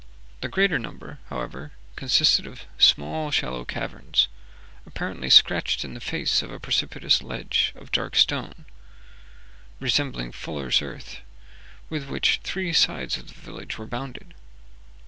[0.41, 4.29] The greater number, however, consisted of small shallow caverns,
[4.83, 8.65] apparently scratched in the face of a precipitous ledge of dark stone,
[9.79, 11.19] resembling fuller's earth,
[11.87, 14.33] with which three sides of the village were bounded.